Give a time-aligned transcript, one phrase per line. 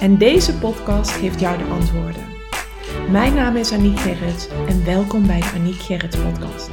[0.00, 2.22] En deze podcast geeft jou de antwoorden.
[3.10, 6.70] Mijn naam is Aniek Gerrits en welkom bij de Aniek Gerrits podcast.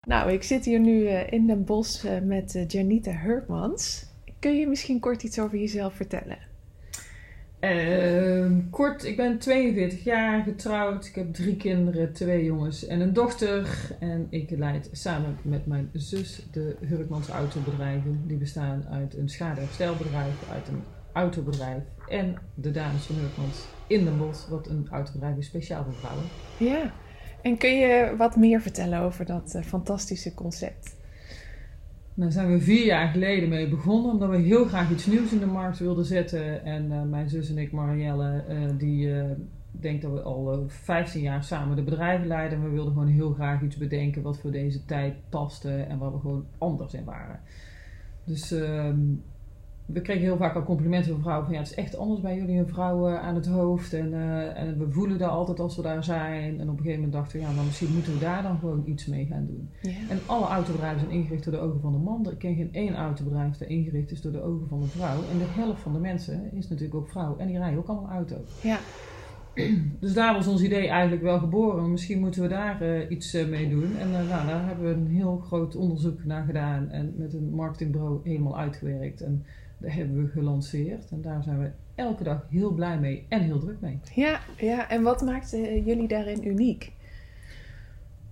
[0.00, 4.06] Nou, ik zit hier nu eh, in Den Bosch eh, met eh, Janita Hurkmans.
[4.38, 6.49] Kun je misschien kort iets over jezelf vertellen?
[7.60, 11.06] Ehm, kort, ik ben 42 jaar, getrouwd.
[11.06, 13.68] Ik heb drie kinderen, twee jongens en een dochter.
[13.98, 18.22] En ik leid samen met mijn zus de Hurkmans Autobedrijven.
[18.26, 20.82] Die bestaan uit een schadeherstelbedrijf, uit een
[21.12, 25.94] autobedrijf en de dames van Hurkmans in de Bos, wat een autobedrijf is speciaal voor
[25.94, 26.24] vrouwen.
[26.58, 26.92] Ja,
[27.42, 30.98] en kun je wat meer vertellen over dat uh, fantastische concept?
[32.20, 35.38] Daar zijn we vier jaar geleden mee begonnen, omdat we heel graag iets nieuws in
[35.38, 36.64] de markt wilden zetten.
[36.64, 39.24] En uh, mijn zus en ik, Marielle, uh, die uh,
[39.70, 42.58] denkt dat we al 15 jaar samen de bedrijven leiden.
[42.58, 46.12] En we wilden gewoon heel graag iets bedenken wat voor deze tijd paste en waar
[46.12, 47.40] we gewoon anders in waren.
[48.24, 49.00] Dus ehm,
[49.92, 52.36] we kregen heel vaak al complimenten van vrouwen van ja, het is echt anders bij
[52.36, 53.92] jullie, een vrouw aan het hoofd.
[53.92, 56.60] En, uh, en we voelen daar altijd als we daar zijn.
[56.60, 58.82] En op een gegeven moment dachten we, ja, maar misschien moeten we daar dan gewoon
[58.86, 59.70] iets mee gaan doen.
[59.82, 60.08] Ja.
[60.08, 62.30] En alle autobedrijven zijn ingericht door de ogen van de man.
[62.30, 65.18] Ik ken geen één autobedrijf dat ingericht is door de ogen van de vrouw.
[65.32, 67.36] En de helft van de mensen is natuurlijk ook vrouw.
[67.38, 68.36] En die rijden ook allemaal auto.
[68.62, 68.78] Ja.
[70.00, 71.90] Dus daar was ons idee eigenlijk wel geboren.
[71.90, 73.96] Misschien moeten we daar uh, iets uh, mee doen.
[73.96, 76.90] En uh, nou, daar hebben we een heel groot onderzoek naar gedaan.
[76.90, 79.20] En met een marketingbureau helemaal uitgewerkt.
[79.20, 79.44] En
[79.80, 81.10] dat hebben we gelanceerd.
[81.10, 83.98] En daar zijn we elke dag heel blij mee en heel druk mee.
[84.14, 84.88] Ja, ja.
[84.88, 86.92] en wat maakt uh, jullie daarin uniek?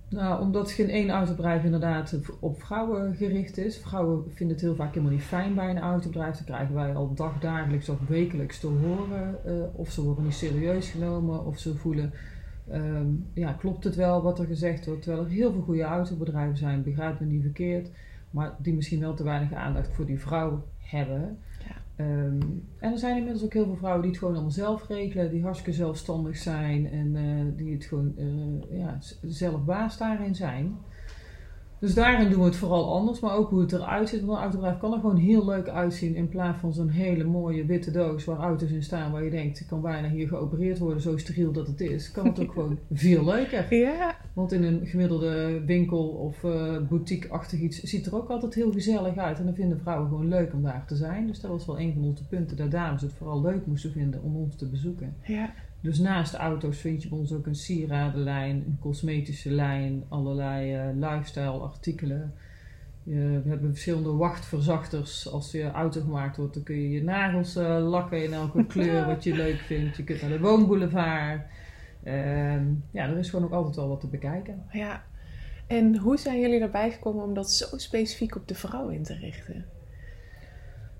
[0.09, 3.77] Nou, omdat geen één autobedrijf inderdaad op vrouwen gericht is.
[3.77, 6.35] Vrouwen vinden het heel vaak helemaal niet fijn bij een autobedrijf.
[6.35, 10.89] Dan krijgen wij al dagdagelijks of wekelijks te horen uh, of ze worden niet serieus
[10.89, 12.13] genomen of ze voelen...
[12.73, 15.01] Um, ja, klopt het wel wat er gezegd wordt?
[15.01, 17.89] Terwijl er heel veel goede autobedrijven zijn, begrijp me niet verkeerd.
[18.31, 21.37] Maar die misschien wel te weinig aandacht voor die vrouw hebben.
[21.67, 22.05] Ja.
[22.05, 25.31] Um, en er zijn inmiddels ook heel veel vrouwen die het gewoon allemaal zelf regelen,
[25.31, 30.77] die hartstikke zelfstandig zijn en uh, die het gewoon uh, ja, zelf baas daarin zijn.
[31.79, 34.19] Dus daarin doen we het vooral anders, maar ook hoe het eruit ziet.
[34.21, 37.65] Want een autobedrijf kan er gewoon heel leuk uitzien in plaats van zo'n hele mooie
[37.65, 41.01] witte doos waar auto's in staan waar je denkt, ik kan bijna hier geopereerd worden,
[41.01, 42.11] zo steriel dat het is.
[42.11, 43.75] Kan het ook gewoon veel leuker.
[43.75, 44.15] Ja.
[44.33, 49.17] Want in een gemiddelde winkel of uh, boutique-achtig iets ziet er ook altijd heel gezellig
[49.17, 49.39] uit.
[49.39, 51.27] En dan vinden vrouwen gewoon leuk om daar te zijn.
[51.27, 54.23] Dus dat was wel een van onze punten dat dames het vooral leuk moesten vinden
[54.23, 55.15] om ons te bezoeken.
[55.23, 55.53] Ja.
[55.81, 60.75] Dus naast de auto's vind je bij ons ook een sieradenlijn, een cosmetische lijn, allerlei
[60.75, 62.33] uh, lifestyle artikelen.
[63.03, 65.31] Uh, we hebben verschillende wachtverzachters.
[65.31, 69.05] Als je auto gemaakt wordt, dan kun je je nagels uh, lakken in elke kleur
[69.05, 69.97] wat je leuk vindt.
[69.97, 71.41] Je kunt naar de woonboulevard.
[72.91, 74.63] ja, er is gewoon ook altijd wel wat te bekijken.
[74.71, 75.03] Ja.
[75.67, 79.13] En hoe zijn jullie erbij gekomen om dat zo specifiek op de vrouw in te
[79.13, 79.65] richten?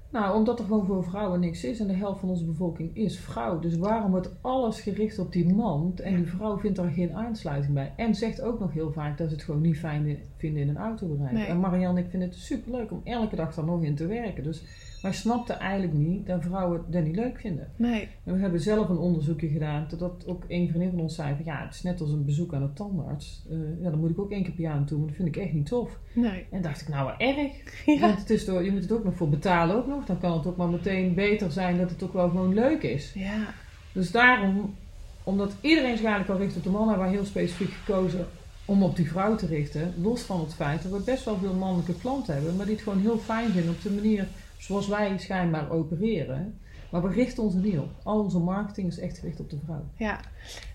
[0.09, 3.19] Nou, omdat er gewoon voor vrouwen niks is en de helft van onze bevolking is
[3.19, 3.59] vrouw.
[3.59, 7.73] Dus waarom wordt alles gericht op die man en die vrouw vindt daar geen aansluiting
[7.73, 7.93] bij.
[7.95, 10.77] En zegt ook nog heel vaak dat ze het gewoon niet fijn vinden in een
[10.77, 11.31] autobedrijf.
[11.31, 11.45] Nee.
[11.45, 14.43] En Marianne, ik vind het superleuk om elke dag daar nog in te werken.
[14.43, 14.63] Dus
[15.01, 17.67] wij snapten eigenlijk niet dat vrouwen dat niet leuk vinden.
[17.75, 18.07] Nee.
[18.23, 21.45] En we hebben zelf een onderzoekje gedaan, dat ook een vriendin van ons zei van
[21.45, 23.45] ja, het is net als een bezoek aan de tandarts.
[23.51, 25.37] Uh, ja, dan moet ik ook één keer per jaar naartoe, maar dat vind ik
[25.37, 25.99] echt niet tof.
[26.13, 26.45] Nee.
[26.51, 27.51] En dacht ik, nou wat erg.
[27.85, 27.99] Ja.
[27.99, 29.98] Want het is door, je moet het ook nog voor betalen ook nog.
[30.05, 33.11] Dan kan het ook maar meteen beter zijn dat het ook wel gewoon leuk is.
[33.13, 33.53] Ja.
[33.91, 34.75] Dus daarom,
[35.23, 38.27] omdat iedereen zich eigenlijk al richt op de man, hebben wij heel specifiek gekozen
[38.65, 39.93] om op die vrouw te richten.
[40.01, 42.83] Los van het feit dat we best wel veel mannelijke klanten hebben, maar die het
[42.83, 44.27] gewoon heel fijn vinden op de manier
[44.57, 46.59] zoals wij schijnbaar opereren.
[46.91, 47.89] Maar we richten ons er niet op.
[48.03, 49.83] Al onze marketing is echt gericht op de vrouw.
[49.95, 50.19] Ja,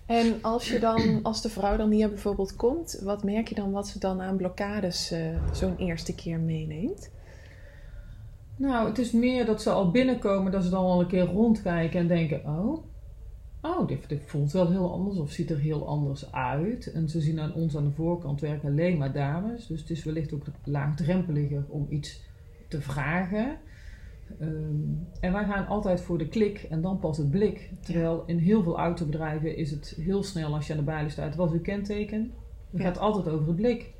[0.05, 3.71] en als, je dan, als de vrouw dan hier bijvoorbeeld komt, wat merk je dan
[3.71, 5.19] wat ze dan aan blokkades uh,
[5.53, 7.09] zo'n eerste keer meeneemt?
[8.57, 11.99] Nou, het is meer dat ze al binnenkomen, dat ze dan al een keer rondkijken
[11.99, 12.83] en denken: oh,
[13.61, 16.91] oh dit, dit voelt wel heel anders of ziet er heel anders uit.
[16.91, 19.67] En ze zien aan ons aan de voorkant werken alleen maar dames.
[19.67, 22.23] Dus het is wellicht ook laagdrempeliger om iets
[22.67, 23.57] te vragen.
[24.41, 27.69] Um, en wij gaan altijd voor de klik en dan pas het blik.
[27.81, 31.35] Terwijl in heel veel autobedrijven is het heel snel als je aan de balie staat.
[31.35, 32.31] Wat is uw kenteken?
[32.71, 32.87] Het Ja.
[32.87, 33.93] gaat altijd over het blik.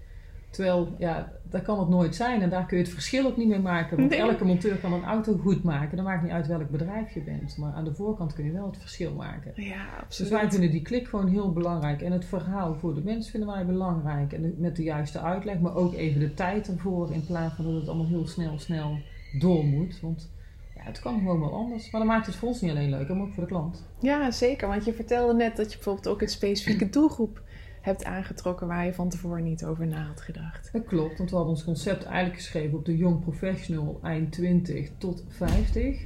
[0.56, 3.48] Terwijl, ja, dat kan het nooit zijn en daar kun je het verschil ook niet
[3.48, 3.98] mee maken.
[3.98, 4.20] Want Nee.
[4.20, 5.96] elke monteur kan een auto goed maken.
[5.96, 7.58] Dan maakt niet uit welk bedrijf je bent.
[7.58, 9.52] Maar aan de voorkant kun je wel het verschil maken.
[9.56, 10.32] Ja, Dus absoluut.
[10.32, 12.02] wij vinden die klik gewoon heel belangrijk.
[12.02, 14.34] En het verhaal voor de mens vinden wij belangrijk.
[14.34, 17.12] En met de juiste uitleg, maar ook even de tijd ervoor.
[17.14, 18.98] In plaats van dat het allemaal heel snel, snel
[19.40, 20.00] door moet.
[20.02, 20.32] Want
[20.76, 21.92] ja, het kan gewoon wel anders.
[21.92, 23.86] Maar dan maakt het voor ons niet alleen leuk, maar ook voor de klant.
[24.00, 24.68] Ja, zeker.
[24.68, 27.42] Want je vertelde net dat je bijvoorbeeld ook een specifieke doelgroep
[27.86, 30.70] hebt aangetrokken waar je van tevoren niet over na had gedacht.
[30.74, 34.90] Dat klopt, want we hadden ons concept eigenlijk geschreven op de young professional eind 20
[34.98, 36.06] tot 50.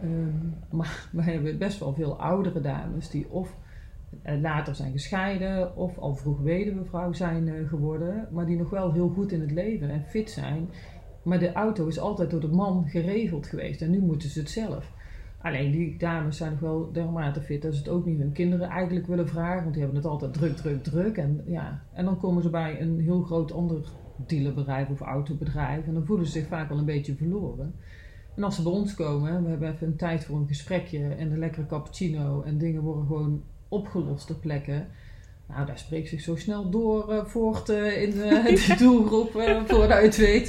[0.00, 3.56] Ehm, maar we hebben best wel veel oudere dames die of
[4.22, 8.92] eh, later zijn gescheiden of al vroeg weduwevrouw zijn eh, geworden, maar die nog wel
[8.92, 10.68] heel goed in het leven en fit zijn.
[11.22, 14.50] Maar de auto is altijd door de man geregeld geweest en nu moeten ze het
[14.50, 14.92] zelf.
[15.42, 18.68] Alleen die dames zijn nog wel dermate fit dat ze het ook niet hun kinderen
[18.68, 21.16] eigenlijk willen vragen, want die hebben het altijd druk, druk, druk.
[21.16, 23.88] En, ja, en dan komen ze bij een heel groot ander
[24.26, 27.74] dealerbedrijf of autobedrijf en dan voelen ze zich vaak wel een beetje verloren.
[28.36, 31.30] En als ze bij ons komen, we hebben even een tijd voor een gesprekje en
[31.30, 34.84] een lekkere cappuccino en dingen worden gewoon opgelost ter plekke.
[35.46, 39.60] Nou, daar spreekt zich zo snel door eh, voort eh, in de, die doelgroep eh,
[39.66, 40.48] vooruit weet.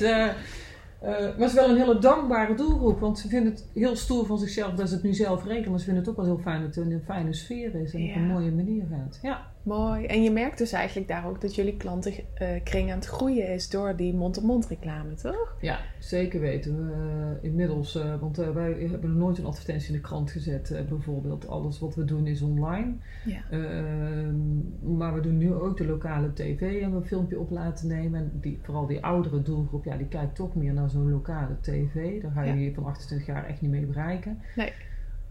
[1.02, 4.26] Eh, maar het is wel een hele dankbare doelgroep, want ze vinden het heel stoer
[4.26, 5.70] van zichzelf dat ze het nu zelf regelen.
[5.70, 7.94] Maar ze vinden het ook wel heel fijn dat het in een fijne sfeer is
[7.94, 9.20] en op een mooie manier gaat.
[9.22, 10.06] Ja, Mooi.
[10.06, 13.96] En je merkt dus eigenlijk daar ook dat jullie klantenkring aan het groeien is door
[13.96, 15.56] die mond-op-mond reclame, toch?
[15.62, 16.92] ja zeker weten we.
[16.92, 20.84] eh, inmiddels, eh, want eh, wij hebben nog nooit een advertentie in de krant gezet,
[20.90, 21.48] bijvoorbeeld.
[21.48, 22.94] Alles wat we doen is online.
[23.26, 23.42] Ja.
[23.52, 27.88] Ehm, maar we doen nu ook de lokale tv en we een filmpje op laten
[27.88, 28.20] nemen.
[28.20, 32.22] En die, vooral die oudere doelgroep, ja, die kijkt toch meer naar zo'n lokale tv.
[32.22, 32.74] Daar ga je Ja.
[32.74, 34.40] van 28 jaar echt niet mee bereiken.
[34.56, 34.72] Nee.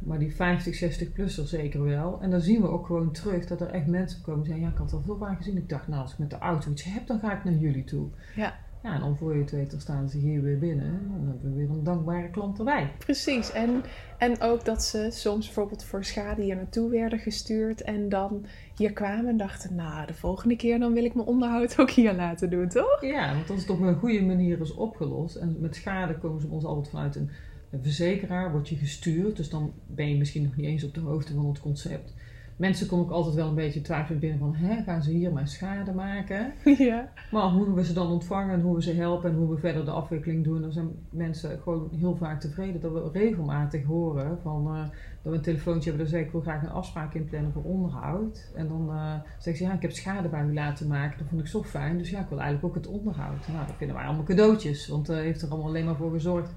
[0.00, 2.18] Maar die 50, 60-plusser zeker wel.
[2.20, 4.64] En dan zien we ook gewoon terug dat er echt mensen komen zeggen...
[4.64, 5.56] Ja, ik had al veel vaak gezien.
[5.56, 7.84] Ik dacht, nou, als ik met de auto iets heb, dan ga ik naar jullie
[7.84, 8.08] toe.
[8.36, 8.54] Ja.
[8.82, 10.86] Ja, en dan voor je het weet, dan staan ze hier weer binnen.
[10.86, 12.92] En dan hebben we weer een dankbare klant erbij.
[12.98, 13.52] Precies.
[13.52, 13.82] En,
[14.18, 18.92] en ook dat ze soms bijvoorbeeld voor schade hier naartoe werden gestuurd en dan hier
[18.92, 22.50] kwamen en dachten, nou, de volgende keer dan wil ik mijn onderhoud ook hier laten
[22.50, 23.04] doen, toch?
[23.04, 25.36] Ja, want als het op een goede manier is opgelost.
[25.36, 27.30] En met schade komen ze ons altijd vanuit een
[27.78, 29.36] verzekeraar, word je gestuurd.
[29.36, 32.12] Dus dan ben je misschien nog niet eens op de hoogte van het concept.
[32.60, 35.48] Mensen komen ook altijd wel een beetje twijfelend binnen van, hè, gaan ze hier maar
[35.48, 36.52] schade maken?
[36.78, 37.12] ja.
[37.30, 39.84] Maar hoe we ze dan ontvangen en hoe we ze helpen en hoe we verder
[39.84, 42.80] de afwikkeling doen, dan zijn mensen gewoon heel vaak tevreden.
[42.80, 44.82] Dat we regelmatig horen van, eh,
[45.22, 48.50] dat we een telefoontje hebben, dan zeg ik, wil graag een afspraak inplannen voor onderhoud.
[48.54, 48.90] En dan
[49.38, 51.98] zeggen ze, ja, ik heb schade bij u laten maken, dat vond ik zo fijn,
[51.98, 53.48] dus ja, ik wil eigenlijk ook het onderhoud.
[53.48, 56.52] Nou, dat vinden wij allemaal cadeautjes, want dat heeft er allemaal alleen maar voor gezorgd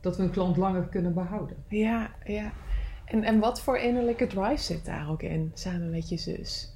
[0.00, 1.56] dat we een klant langer kunnen behouden.
[1.68, 2.52] Ja, ja.
[3.04, 6.72] En, en wat voor innerlijke drive zit daar ook in, samen met je zus?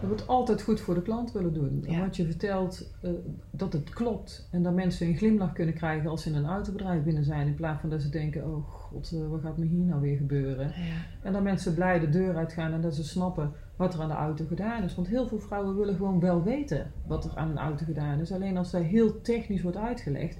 [0.00, 1.84] Dat we het altijd goed voor de klant willen doen.
[1.86, 2.00] En Ja.
[2.00, 3.10] wat je vertelt, eh,
[3.50, 4.48] dat het klopt.
[4.50, 7.46] En dat mensen een glimlach kunnen krijgen als ze in een autobedrijf binnen zijn.
[7.46, 10.16] In plaats van dat ze denken, oh god, eh, wat gaat me hier nou weer
[10.16, 10.66] gebeuren?
[10.66, 10.94] Ja.
[11.22, 14.14] En dat mensen blij de deur uitgaan en dat ze snappen wat er aan de
[14.14, 14.94] auto gedaan is.
[14.94, 18.32] Want heel veel vrouwen willen gewoon wel weten wat er aan een auto gedaan is.
[18.32, 20.38] Alleen als dat heel technisch wordt uitgelegd,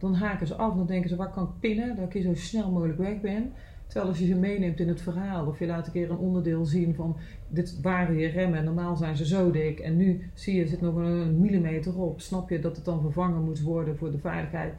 [0.00, 1.96] dan haken ze af en dan denken ze, waar kan ik pinnen?
[1.96, 3.52] Dat ik hier zo snel mogelijk weg ben.
[3.86, 6.64] Terwijl als je ze meeneemt in het verhaal of je laat een keer een onderdeel
[6.64, 7.16] zien van
[7.48, 10.80] dit waren je remmen en normaal zijn ze zo dik en nu zie je zit
[10.80, 12.20] nog een millimeter op.
[12.20, 14.74] Snap je dat het dan vervangen moet worden voor de veiligheid?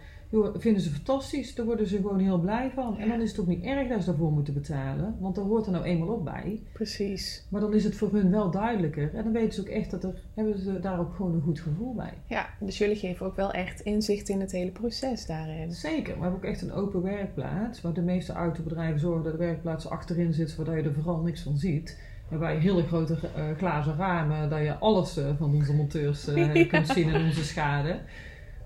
[0.54, 2.98] Vinden ze fantastisch, daar worden ze gewoon heel blij van.
[3.00, 5.66] En dan is het ook niet erg dat ze daarvoor moeten betalen, want daar hoort
[5.66, 6.61] er nou eenmaal op bij.
[6.73, 7.45] Precies.
[7.50, 10.04] Maar dan is het voor hun wel duidelijker en dan weten ze ook echt dat
[10.04, 12.14] er, hebben ze daar ook gewoon een goed gevoel bij.
[12.28, 15.71] Ja, dus jullie geven ook wel echt inzicht in het hele proces daarin.
[15.71, 17.81] Zeker, we hebben ook echt een open werkplaats.
[17.81, 21.42] Waar de meeste autobedrijven zorgen dat de werkplaats achterin zit, zodat je er vooral niks
[21.42, 21.97] van ziet.
[22.30, 26.66] Waarbij hele grote eh, glazen ramen, dat je alles eh, van onze monteurs eh, Ja.
[26.66, 28.00] kunt zien en onze schade.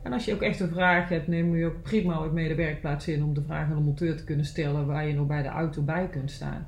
[0.05, 2.55] En als je ook echt een vraag hebt, neem je ook prima ook mee de
[2.55, 5.41] werkplaats in om de vraag aan de monteur te kunnen stellen waar je nog bij
[5.41, 6.67] de auto bij kunt staan.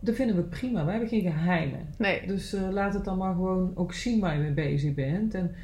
[0.00, 1.80] Dat vinden we prima, wij hebben geen geheimen.
[1.98, 2.26] Nee.
[2.26, 5.34] Dus eh, laat het dan maar gewoon ook zien waar je mee bezig bent.
[5.34, 5.54] En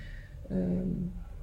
[0.51, 0.89] ehm,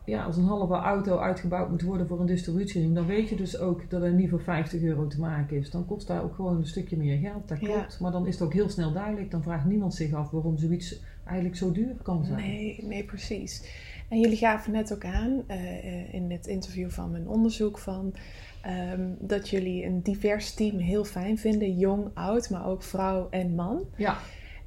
[0.05, 3.57] ja, als een halve auto uitgebouwd moet worden voor een distributiering, dan weet je dus
[3.59, 5.69] ook dat er niet voor 50 euro te maken is.
[5.69, 7.47] Dan kost daar ook gewoon een stukje meer geld.
[7.47, 7.67] Dat Ja.
[7.67, 7.99] klopt.
[7.99, 9.31] Maar dan is het ook heel snel duidelijk.
[9.31, 12.37] Dan vraagt niemand zich af waarom zoiets eigenlijk zo duur kan zijn.
[12.39, 13.81] Nee, nee, precies.
[14.13, 18.13] En jullie gaven net ook aan eh, eh, in het interview van mijn onderzoek van
[18.61, 23.55] ehm, dat jullie een divers team heel fijn vinden, jong, oud, maar ook vrouw en
[23.55, 23.83] man.
[23.95, 24.17] Ja,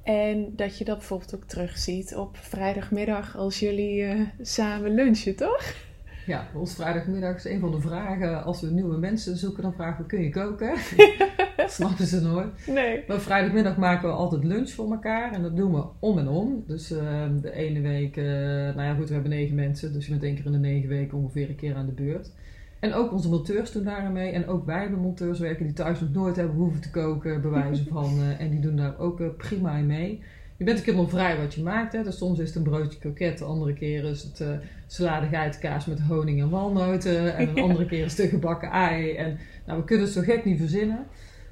[0.02, 5.74] En dat je dat bijvoorbeeld ook terugziet op vrijdagmiddag als jullie eh, samen lunchen, toch?
[6.26, 8.44] ja, ons vrijdagmiddag is een van de vragen.
[8.44, 10.74] Als we nieuwe mensen zoeken, dan vragen we: kun je koken?
[11.78, 12.66] snappen ze nooit.
[12.66, 13.04] Nee.
[13.08, 15.32] Maar vrijdagmiddag maken we altijd lunch voor elkaar.
[15.32, 16.64] En dat doen we om en om.
[16.66, 17.00] Dus uh,
[17.40, 19.92] de ene week, uh, nou ja goed, we hebben negen mensen.
[19.92, 22.30] Dus je bent één keer in de negen weken ongeveer een keer aan de beurt.
[22.80, 24.30] En ook onze monteurs doen daar mee.
[24.30, 27.86] En ook wij hebben monteurs werken die thuis nog nooit hebben hoeven te koken, bewijzen
[27.92, 28.18] van.
[28.18, 30.22] Uh, en die doen daar ook prima in mee.
[30.56, 31.92] Je bent ook helemaal vrij wat je maakt.
[31.92, 32.02] Hè?
[32.02, 34.48] Dus soms is het een broodje kroket, de andere keer is het uh,
[34.86, 37.36] salade geitenkaas met honing en walnoten.
[37.36, 39.14] En een andere keer is het een gebakken ei.
[39.14, 41.06] En, nou, we kunnen het zo gek niet verzinnen.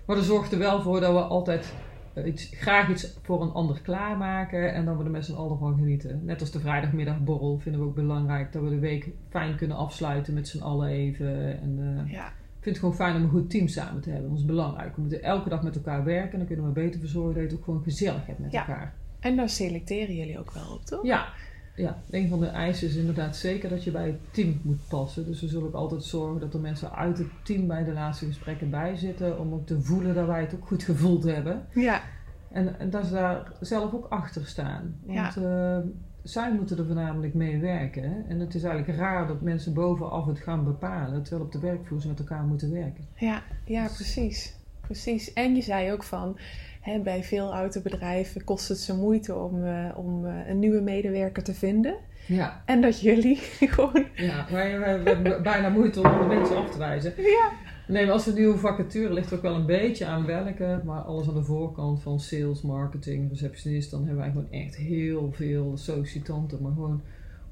[0.06, 1.74] Maar dat zorgt er wel voor dat we altijd
[2.14, 4.74] uh, iets, graag iets voor een ander klaarmaken.
[4.74, 6.20] En dat we er met z'n allen van genieten.
[6.24, 8.52] Net als de vrijdagmiddagborrel vinden we ook belangrijk.
[8.52, 11.60] Dat we de week fijn kunnen afsluiten met z'n allen even.
[11.60, 12.26] En, uh, ja.
[12.26, 14.28] Ik vind het gewoon fijn om een goed team samen te hebben.
[14.28, 14.94] Dat is belangrijk.
[14.94, 16.32] We moeten elke dag met elkaar werken.
[16.32, 18.66] En dan kunnen we beter verzorgen dat je het ook gewoon gezellig hebt met ja.
[18.66, 18.94] elkaar.
[19.20, 21.04] En daar selecteren jullie ook wel op, toch?
[21.04, 21.26] Ja.
[21.74, 25.26] Ja, een van de eisen is inderdaad zeker dat je bij het team moet passen.
[25.26, 28.26] Dus we zullen ook altijd zorgen dat er mensen uit het team bij de laatste
[28.26, 29.38] gesprekken bij zitten.
[29.38, 31.66] Om ook te voelen dat wij het ook goed gevoeld hebben.
[31.74, 32.02] Ja.
[32.50, 34.94] En, en dat ze daar zelf ook achter staan.
[35.06, 35.76] Want Ja.
[35.76, 35.84] uh,
[36.22, 38.24] zij moeten er voornamelijk mee werken.
[38.28, 41.22] En het is eigenlijk raar dat mensen bovenaf het gaan bepalen.
[41.22, 43.04] Terwijl op de werkvloer ze met elkaar moeten werken.
[43.16, 44.54] Ja, ja precies.
[44.80, 45.32] precies.
[45.32, 46.38] En je zei ook van,
[46.84, 51.42] hè, bij veel autobedrijven kost het ze moeite om, uh, om uh, een nieuwe medewerker
[51.42, 51.94] te vinden.
[52.26, 52.62] Ja.
[52.66, 53.36] En dat jullie
[53.74, 54.06] gewoon...
[54.14, 57.12] Ja, wij, hebben bijna moeite om de mensen af te wijzen.
[57.16, 57.50] Ja.
[57.88, 61.28] Nee, maar als een nieuwe vacature ligt ook wel een beetje aan welke, maar alles
[61.28, 66.62] aan de voorkant van sales, marketing, receptionist, dan hebben wij gewoon echt heel veel sollicitanten,
[66.62, 67.02] maar gewoon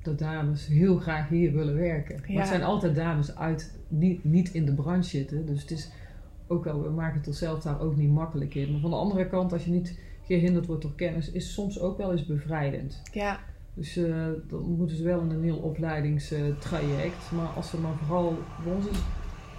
[0.02, 2.20] dat dames heel graag hier willen werken.
[2.20, 2.38] Maar Ja.
[2.38, 5.90] het zijn altijd dames uit, niet, niet in de branche zitten, dus het is
[6.52, 8.72] ook wel, we maken het onszelf daar ook niet makkelijk in.
[8.72, 11.98] Maar van de andere kant, als je niet gehinderd wordt door kennis, is soms ook
[11.98, 13.02] wel eens bevrijdend.
[13.12, 13.40] Ja,
[13.74, 17.30] Dus uh, dan moeten ze wel in een heel opleidingstraject.
[17.34, 18.98] Maar als ze maar vooral, bij ons is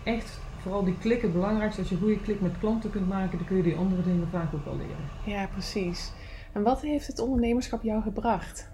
[0.04, 1.80] echt vooral die klik het belangrijkste.
[1.80, 4.28] Als je een goede klik met klanten kunt maken, dan kun je die andere dingen
[4.28, 5.06] vaak ook wel leren.
[5.26, 6.12] ja, precies.
[6.54, 8.72] En wat heeft het ondernemerschap jou gebracht?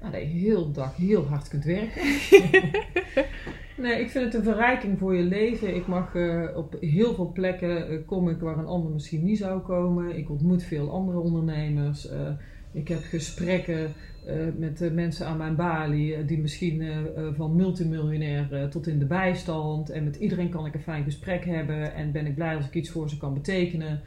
[0.00, 2.02] Nou, dat je heel dag heel hard kunt werken.
[3.82, 5.76] nee, ik vind het een verrijking voor je leven.
[5.76, 9.38] Ik mag uh, op heel veel plekken uh, kom ik waar een ander misschien niet
[9.38, 10.18] zou komen.
[10.18, 12.10] Ik ontmoet veel andere ondernemers.
[12.10, 12.28] Uh,
[12.72, 13.92] ik heb gesprekken
[14.56, 16.82] met mensen aan mijn balie, die misschien
[17.36, 19.90] van multimiljonair tot in de bijstand.
[19.90, 22.74] En met iedereen kan ik een fijn gesprek hebben en ben ik blij als ik
[22.74, 24.00] iets voor ze kan betekenen.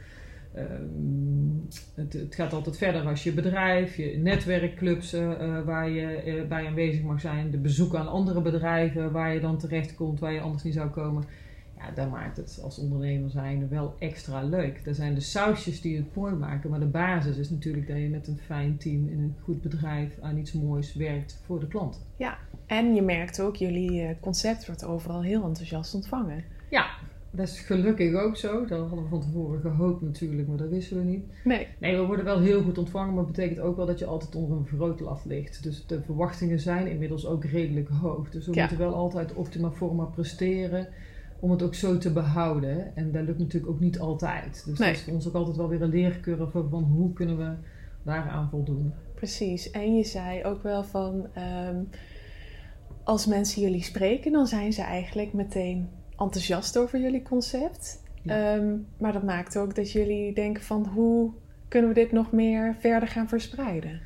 [0.56, 5.12] Um, het, het, gaat altijd verder als je bedrijf, je netwerkclubs
[5.64, 9.94] waar je bij aanwezig mag zijn, de bezoeken aan andere bedrijven waar je dan terecht
[9.94, 11.24] komt, waar je anders niet zou komen.
[11.82, 14.80] Ja, dat maakt het als ondernemer zijn wel extra leuk.
[14.86, 18.08] Er zijn de sausjes die het mooi maken, maar de basis is natuurlijk dat je
[18.08, 22.06] met een fijn team in een goed bedrijf aan iets moois werkt voor de klant.
[22.16, 26.44] Ja, en je merkt ook, jullie concept wordt overal heel enthousiast ontvangen.
[26.70, 26.86] Ja,
[27.34, 28.64] dat is gelukkig ook zo.
[28.66, 31.24] Dat hadden we van tevoren gehoopt natuurlijk, maar dat wisten we niet.
[31.44, 31.66] Nee.
[31.78, 34.34] Nee, we worden wel heel goed ontvangen, maar dat betekent ook wel dat je altijd
[34.34, 35.62] onder een vergrootlat ligt.
[35.62, 38.30] Dus de verwachtingen zijn inmiddels ook redelijk hoog.
[38.30, 38.60] Dus we Ja.
[38.60, 40.88] moeten wel altijd optima forma presteren
[41.40, 42.96] om het ook zo te behouden.
[42.96, 44.62] En dat lukt natuurlijk ook niet altijd.
[44.66, 44.88] Dus Nee.
[44.88, 47.52] dat is voor ons ook altijd wel weer een leercurve van hoe kunnen we
[48.04, 48.92] daaraan voldoen.
[49.14, 49.70] Precies.
[49.70, 51.76] En je zei ook wel van, ehm,
[53.04, 55.88] als mensen jullie spreken, dan zijn ze eigenlijk meteen
[56.18, 58.02] enthousiast over jullie concept.
[58.22, 58.54] Ja.
[58.54, 61.32] Ehm, maar dat maakt ook dat jullie denken van, hoe
[61.68, 64.00] kunnen we dit nog meer verder gaan verspreiden?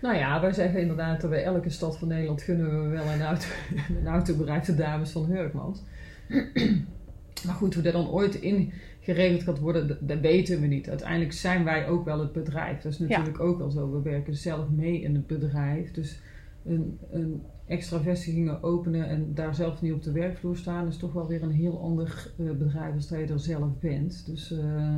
[0.00, 3.22] Nou ja, wij zeggen inderdaad dat bij elke stad van Nederland gunnen we wel een,
[3.22, 3.46] auto,
[4.00, 5.82] een autobedrijf de dames van Hurkmans.
[7.46, 10.88] maar goed, hoe dat dan ooit ingeregeld gaat worden, dat, dat weten we niet.
[10.88, 12.80] Uiteindelijk zijn wij ook wel het bedrijf.
[12.80, 13.92] Dat is natuurlijk ook wel zo.
[13.92, 15.90] We werken zelf mee in het bedrijf.
[15.90, 16.20] Dus
[16.64, 21.12] een, een extra vestigingen openen en daar zelf niet op de werkvloer staan, is toch
[21.12, 24.26] wel weer een heel ander uh, bedrijf als dat je er zelf bent.
[24.26, 24.94] Dus uh,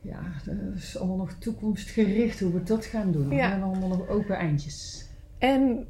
[0.00, 3.28] ja, dat is allemaal nog toekomstgericht hoe we dat gaan doen.
[3.28, 3.48] We Ja.
[3.50, 5.08] hebben allemaal nog open eindjes.
[5.38, 5.86] En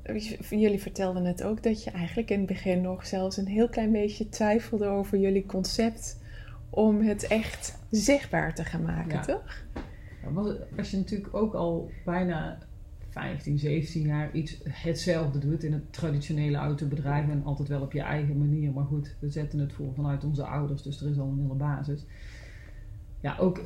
[0.50, 3.92] jullie vertelden net ook dat je eigenlijk in het begin nog zelfs een heel klein
[3.92, 6.18] beetje twijfelde over jullie concept
[6.70, 9.20] om het echt zichtbaar te gaan maken, Ja.
[9.20, 9.62] toch?
[10.22, 12.58] Ja, als je natuurlijk ook al bijna
[13.10, 18.00] 15, 17 jaar iets hetzelfde doet in het traditionele autobedrijf en altijd wel op je
[18.00, 18.72] eigen manier.
[18.72, 21.54] Maar goed, we zetten het voor vanuit onze ouders, dus er is al een hele
[21.54, 22.06] basis.
[23.20, 23.60] Ja, ook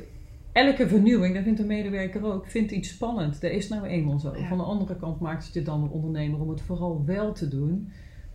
[0.51, 3.41] elke vernieuwing, dat vindt de medewerker ook, vindt iets spannend.
[3.41, 4.35] Dat is nou eenmaal zo.
[4.37, 4.47] Ja.
[4.47, 7.47] Van de andere kant maakt het je dan een ondernemer om het vooral wel te
[7.47, 7.91] doen.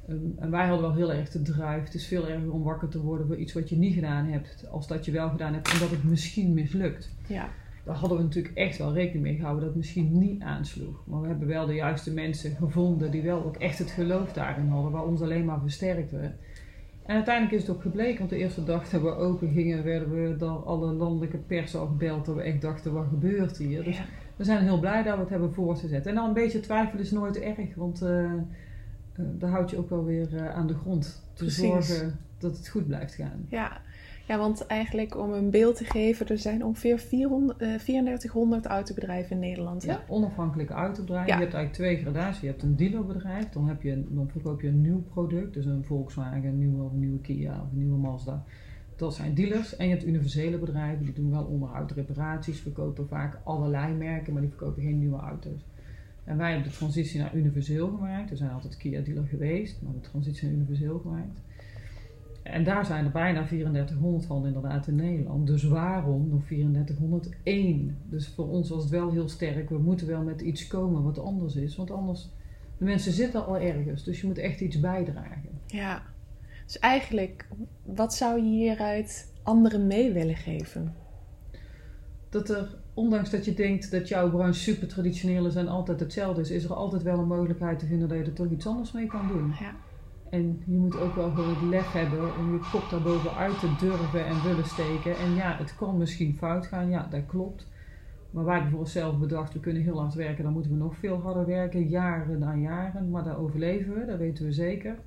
[0.08, 1.80] Um, en wij hadden wel heel erg de drive.
[1.84, 4.68] Het is veel erger om wakker te worden voor iets wat je niet gedaan hebt,
[4.70, 7.48] als dat je wel gedaan hebt, omdat het misschien mislukt Ja,
[7.90, 11.02] daar hadden we natuurlijk echt wel rekening mee gehouden dat het misschien niet aansloeg.
[11.06, 14.68] Maar we hebben wel de juiste mensen gevonden die wel ook echt het geloof daarin
[14.68, 16.16] hadden, waar ons alleen maar versterkte.
[17.06, 20.10] En uiteindelijk is het ook gebleken, want de eerste dag dat we open gingen, werden
[20.10, 22.26] we door alle landelijke pers al gebeld.
[22.26, 23.84] Dat we echt dachten, wat gebeurt hier?
[23.84, 24.02] Dus
[24.36, 26.06] we zijn heel blij dat we het hebben voortgezet.
[26.06, 28.32] En dan een beetje twijfel is nooit erg, want eh
[29.20, 31.26] eh, daar houd je ook wel weer eh, aan de grond.
[31.32, 31.86] Te Precies.
[31.86, 33.46] zorgen dat het goed blijft gaan.
[33.48, 33.80] Ja.
[34.30, 39.30] Ja, want eigenlijk om een beeld te geven, er zijn ongeveer 400, eh, 3400 autobedrijven
[39.30, 39.82] in Nederland.
[39.82, 39.92] Hè?
[39.92, 41.28] Ja, onafhankelijke autobedrijven.
[41.28, 41.34] Ja.
[41.34, 42.40] Je hebt eigenlijk twee gradaties.
[42.40, 45.54] Je hebt een dealerbedrijf, dan, heb je, dan verkoop je een nieuw product.
[45.54, 48.44] Dus een Volkswagen, een nieuwe, of een nieuwe Kia of een nieuwe Mazda.
[48.96, 49.76] Dat zijn dealers.
[49.76, 54.42] En je hebt universele bedrijven, die doen wel onderhoud, reparaties, verkopen vaak allerlei merken, maar
[54.42, 55.66] die verkopen geen nieuwe auto's.
[56.24, 58.30] En wij hebben de transitie naar universeel gemaakt.
[58.30, 61.40] We zijn altijd Kia dealer geweest, maar de transitie naar universeel gemaakt.
[62.42, 65.46] En daar zijn er bijna 3400 van inderdaad in Nederland.
[65.46, 67.96] Dus waarom nog 3401?
[68.08, 69.68] Dus voor ons was het wel heel sterk.
[69.68, 71.76] We moeten wel met iets komen wat anders is.
[71.76, 72.30] Want anders,
[72.78, 74.04] de mensen zitten al ergens.
[74.04, 75.50] Dus je moet echt iets bijdragen.
[75.66, 76.02] Ja.
[76.64, 77.48] Dus eigenlijk,
[77.82, 80.94] wat zou je hieruit anderen mee willen geven?
[82.28, 86.40] Dat er, ondanks dat je denkt dat jouw branche super traditioneel is en altijd hetzelfde
[86.40, 88.92] is, is er altijd wel een mogelijkheid te vinden dat je er toch iets anders
[88.92, 89.54] mee kan doen.
[89.60, 89.74] Ja.
[90.30, 93.74] En je moet ook wel gewoon het lef hebben om je kop daarboven uit te
[93.78, 95.16] durven en willen steken.
[95.16, 97.66] En ja, het kan misschien fout gaan, ja, dat klopt.
[98.30, 100.96] Maar wij hebben voor onszelf bedacht, we kunnen heel hard werken, dan moeten we nog
[100.96, 103.10] veel harder werken, jaren na jaren.
[103.10, 104.98] Maar daar overleven we, dat weten we zeker.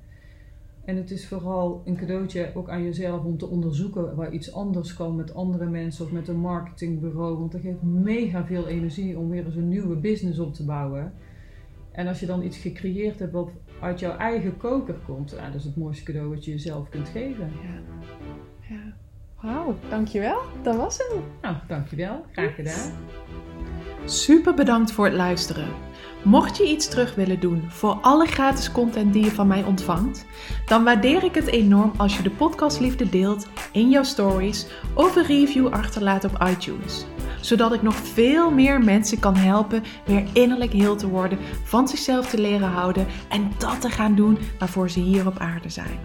[0.84, 4.94] En het is vooral een cadeautje ook aan jezelf om te onderzoeken waar iets anders
[4.94, 7.38] kan met andere mensen of met een marketingbureau.
[7.38, 11.12] Want dat geeft mega veel energie om weer eens een nieuwe business op te bouwen.
[11.94, 15.54] En als je dan iets gecreëerd hebt wat uit jouw eigen koker komt, ja, dat
[15.54, 17.52] is het mooiste cadeau wat je jezelf kunt geven.
[17.62, 17.80] Ja.
[18.68, 18.92] ja.
[19.40, 20.38] Wauw, dankjewel.
[20.62, 21.12] Dat was het.
[21.42, 22.24] Nou, dankjewel.
[22.32, 22.92] Graag gedaan.
[24.04, 25.68] Super bedankt voor het luisteren.
[26.22, 30.26] Mocht je iets terug willen doen voor alle gratis content die je van mij ontvangt,
[30.66, 35.26] dan waardeer ik het enorm als je de podcastliefde deelt in jouw stories of een
[35.26, 37.06] review achterlaat op iTunes.
[37.44, 42.30] Zodat ik nog veel meer mensen kan helpen weer innerlijk heel te worden, van zichzelf
[42.30, 45.98] te leren houden en dat te gaan doen waarvoor ze hier op aarde zijn.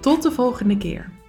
[0.00, 1.23] Tot de volgende keer.